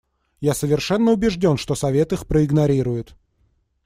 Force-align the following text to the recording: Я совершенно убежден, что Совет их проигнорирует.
Я 0.39 0.55
совершенно 0.55 1.11
убежден, 1.11 1.57
что 1.57 1.75
Совет 1.75 2.11
их 2.11 2.25
проигнорирует. 2.25 3.15